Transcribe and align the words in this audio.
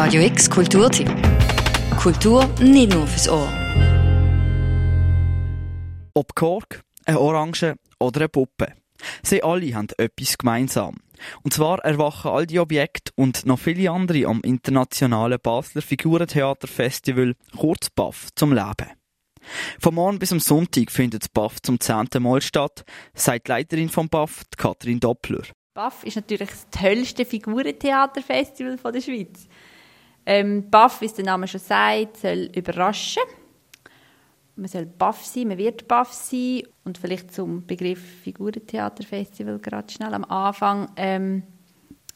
Radio 0.00 0.22
X 0.22 0.48
Kulturtipp. 0.48 1.10
Kultur 2.00 2.46
nicht 2.60 2.94
nur 2.94 3.04
fürs 3.08 3.28
Ohr. 3.28 3.52
Ob 6.14 6.36
Kork, 6.36 6.82
eine 7.04 7.18
Orange 7.18 7.74
oder 7.98 8.20
eine 8.20 8.28
Puppe. 8.28 8.74
Sie 9.24 9.42
alle 9.42 9.74
haben 9.74 9.88
etwas 9.98 10.38
gemeinsam. 10.38 10.98
Und 11.42 11.52
zwar 11.52 11.80
erwachen 11.80 12.30
all 12.30 12.46
die 12.46 12.60
Objekte 12.60 13.10
und 13.16 13.44
noch 13.44 13.58
viele 13.58 13.90
andere 13.90 14.26
am 14.26 14.40
internationalen 14.42 15.40
Basler 15.42 15.82
Figurentheaterfestival, 15.82 17.34
kurz 17.56 17.90
BAF, 17.90 18.28
zum 18.36 18.52
Leben. 18.52 18.92
Vom 19.80 19.96
Morgen 19.96 20.20
bis 20.20 20.30
am 20.30 20.38
Sonntag 20.38 20.92
findet 20.92 21.22
das 21.22 21.28
BAF 21.28 21.60
zum 21.60 21.80
zehnten 21.80 22.22
Mal 22.22 22.40
statt, 22.40 22.84
sagt 23.14 23.48
die 23.48 23.50
Leiterin 23.50 23.88
vom 23.88 24.08
BAF, 24.08 24.44
Katrin 24.56 25.00
Doppler. 25.00 25.42
BAF 25.74 26.04
ist 26.04 26.14
natürlich 26.14 26.50
das 26.50 26.68
tollste 26.70 27.24
Figurentheaterfestival 27.24 28.92
der 28.92 29.00
Schweiz. 29.00 29.48
Ähm, 30.30 30.68
BAF, 30.68 31.00
wie 31.00 31.06
es 31.06 31.14
der 31.14 31.24
Name 31.24 31.48
schon 31.48 31.58
sagt, 31.58 32.18
soll 32.18 32.50
überraschen. 32.54 33.22
Man 34.56 34.68
soll 34.68 34.84
BAF 34.84 35.24
sein, 35.24 35.48
man 35.48 35.56
wird 35.56 35.88
BAF 35.88 36.12
sein. 36.12 36.64
Und 36.84 36.98
vielleicht 36.98 37.32
zum 37.32 37.66
Begriff 37.66 37.98
Figurentheaterfestival 38.24 39.58
gerade 39.58 39.90
schnell 39.90 40.12
am 40.12 40.24
Anfang. 40.24 40.90
Ähm, 40.96 41.44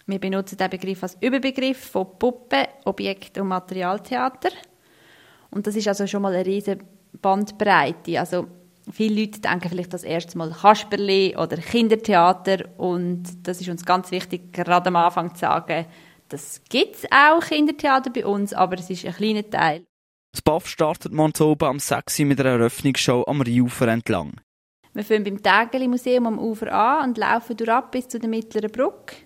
wir 0.05 0.19
benutzen 0.19 0.59
den 0.59 0.69
Begriff 0.69 1.03
als 1.03 1.17
Überbegriff 1.23 1.91
von 1.91 2.19
Puppen, 2.19 2.67
Objekt- 2.85 3.39
und 3.39 3.49
Materialtheater. 3.49 4.51
Und 5.51 5.67
das 5.67 5.75
ist 5.75 5.89
also 5.89 6.07
schon 6.07 6.21
mal 6.21 6.35
eine 6.35 6.45
riesige 6.45 6.85
Bandbreite. 7.19 8.21
Also 8.21 8.47
viele 8.93 9.23
Leute 9.23 9.41
denken 9.41 9.71
vielleicht 9.71 9.95
das 9.95 10.05
erste 10.05 10.37
Mal 10.37 10.51
Kasperli 10.51 11.35
oder 11.35 11.57
Kindertheater 11.57 12.65
und 12.77 13.25
das 13.47 13.63
ist 13.63 13.71
uns 13.71 13.87
ganz 13.87 14.11
wichtig, 14.11 14.53
gerade 14.53 14.89
am 14.89 14.97
Anfang 14.97 15.35
zu 15.35 15.41
sagen, 15.41 15.87
das 16.33 16.63
gibt 16.69 16.97
es 16.97 17.05
auch 17.11 17.41
Kindertheater 17.41 18.11
bei 18.11 18.25
uns, 18.25 18.55
aber 18.55 18.79
es 18.79 18.89
ist 18.89 19.05
ein 19.05 19.13
kleiner 19.13 19.49
Teil. 19.49 19.85
Das 20.33 20.41
BAF 20.41 20.67
startet 20.67 21.13
morgen 21.13 21.43
oben 21.43 21.69
am 21.69 21.79
6 21.79 22.21
mit 22.21 22.41
einer 22.41 22.51
Eröffnungsshow 22.51 23.25
am 23.27 23.43
Rheinufer 23.43 23.89
entlang. 23.89 24.41
Wir 24.95 25.05
fangen 25.05 25.25
beim 25.25 25.43
Tägeli-Museum 25.43 26.27
am 26.27 26.39
Ufer 26.39 26.73
an 26.73 27.11
und 27.11 27.19
laufen 27.19 27.57
durch 27.57 27.71
ab 27.71 27.93
bis 27.93 28.09
zu 28.09 28.19
der 28.19 28.31
mittleren 28.31 28.71
Brücke. 28.71 29.17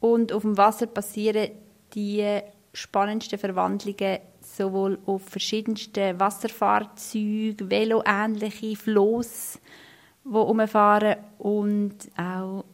Und 0.00 0.32
auf 0.32 0.42
dem 0.42 0.56
Wasser 0.56 0.86
passieren 0.86 1.50
die 1.94 2.40
spannendsten 2.74 3.38
Verwandlungen 3.38 4.18
sowohl 4.40 4.98
auf 5.06 5.22
verschiedensten 5.24 6.20
Wasserfahrzeugen, 6.20 7.70
Velo-ähnliche 7.70 8.76
Floß, 8.76 9.58
die 10.24 10.28
umfahren 10.28 11.16
und 11.38 11.96
auch 12.16 12.64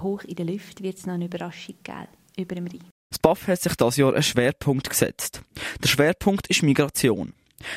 hoch 0.00 0.24
in 0.24 0.36
der 0.36 0.46
Luft 0.46 0.82
wird 0.82 0.98
es 0.98 1.06
noch 1.06 1.14
eine 1.14 1.26
Überraschung 1.26 1.76
geben 1.82 2.21
über 2.36 2.54
dem 2.54 2.66
Rhein. 2.66 2.90
Das 3.10 3.18
BAF 3.18 3.46
hat 3.46 3.60
sich 3.60 3.76
dieses 3.76 3.96
Jahr 3.96 4.12
einen 4.12 4.22
Schwerpunkt 4.22 4.88
gesetzt. 4.88 5.42
Der 5.82 5.88
Schwerpunkt 5.88 6.46
ist 6.48 6.62
Migration. 6.62 7.34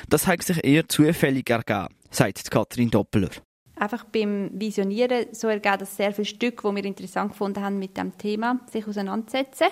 Das 0.10 0.28
hat 0.28 0.44
sich 0.44 0.64
eher 0.64 0.88
zufällig 0.88 1.50
ergeben, 1.50 1.94
sagt 2.10 2.50
Katrin 2.50 2.90
Doppler. 2.90 3.30
Einfach 3.76 4.06
beim 4.06 4.50
Visionieren 4.54 5.28
so 5.34 5.48
ergeben, 5.50 5.80
dass 5.80 5.98
sehr 5.98 6.14
viele 6.14 6.26
Stücke, 6.26 6.70
die 6.70 6.76
wir 6.76 6.86
interessant 6.86 7.32
gefunden 7.32 7.62
haben, 7.62 7.78
mit 7.78 7.98
dem 7.98 8.18
Thema 8.18 8.62
sich 8.72 8.88
auseinandersetzen. 8.88 9.68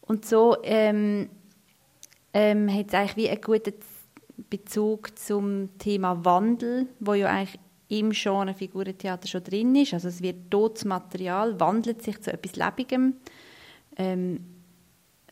Und 0.00 0.24
so 0.24 0.56
ähm, 0.62 1.28
ähm, 2.32 2.72
hat 2.72 2.88
es 2.88 2.94
eigentlich 2.94 3.16
wie 3.16 3.28
einen 3.28 3.40
guten 3.40 3.74
Bezug 4.50 5.18
zum 5.18 5.78
Thema 5.78 6.24
Wandel, 6.24 6.88
wo 7.00 7.14
ja 7.14 7.28
eigentlich 7.28 7.60
im 7.88 8.10
Genre 8.10 8.54
Figurentheater 8.54 9.28
schon 9.28 9.44
drin 9.44 9.74
ist. 9.76 9.94
Also 9.94 10.08
es 10.08 10.22
wird 10.22 10.50
totes 10.50 10.84
Material, 10.84 11.58
wandelt 11.60 12.02
sich 12.02 12.20
zu 12.20 12.32
etwas 12.32 12.56
Lebigem. 12.56 13.14
Ähm, 13.96 14.40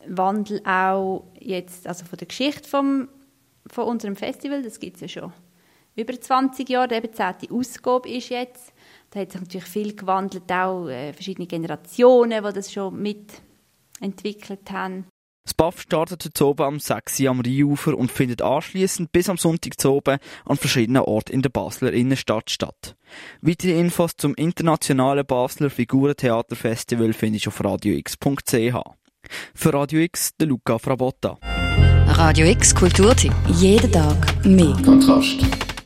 Wandel 0.05 0.61
auch 0.65 1.27
jetzt, 1.39 1.87
also 1.87 2.05
von 2.05 2.17
der 2.17 2.27
Geschichte 2.27 2.67
vom, 2.67 3.07
von 3.67 3.85
unserem 3.85 4.15
Festival, 4.15 4.61
das 4.61 4.79
gibt 4.79 4.95
es 4.95 5.01
ja 5.01 5.07
schon 5.07 5.33
über 5.95 6.19
20 6.19 6.67
Jahre, 6.69 6.95
eben 6.95 7.07
die 7.07 7.11
zehnte 7.11 7.53
Ausgabe 7.53 8.09
ist 8.09 8.29
jetzt. 8.29 8.73
Da 9.11 9.19
hat 9.19 9.31
sich 9.31 9.41
natürlich 9.41 9.67
viel 9.67 9.95
gewandelt, 9.95 10.51
auch 10.51 10.87
äh, 10.87 11.13
verschiedene 11.13 11.47
Generationen, 11.47 12.43
die 12.43 12.53
das 12.53 12.73
schon 12.73 12.99
mitentwickelt 12.99 14.71
haben. 14.71 15.05
Das 15.45 15.53
BAF 15.53 15.81
startet 15.81 16.23
heute 16.23 16.47
oben 16.47 16.63
am 16.63 16.79
6. 16.79 17.21
am 17.25 17.41
Rheinufer 17.41 17.97
und 17.97 18.11
findet 18.11 18.41
anschließend 18.41 19.11
bis 19.11 19.29
am 19.29 19.37
Sonntag 19.37 19.73
oben 19.85 20.17
an 20.45 20.57
verschiedenen 20.57 21.03
Orten 21.03 21.33
in 21.33 21.41
der 21.41 21.49
Basler 21.49 21.91
Innenstadt 21.91 22.49
statt. 22.49 22.95
Weitere 23.41 23.79
Infos 23.79 24.11
zum 24.17 24.35
internationalen 24.35 25.25
Basler 25.25 25.69
Figurentheaterfestival 25.69 27.13
findest 27.13 27.45
du 27.45 27.49
auf 27.49 27.63
radiox.ch. 27.63 28.75
Für 29.55 29.73
Radio 29.73 29.99
X, 30.01 30.31
der 30.39 30.47
Luca 30.47 30.77
Frabotta. 30.77 31.37
Radio 32.07 32.45
X 32.47 32.75
Kulturtipp. 32.75 33.33
Jeden 33.47 33.91
Tag 33.91 34.45
mehr. 34.45 34.75
Kontrast. 34.83 35.62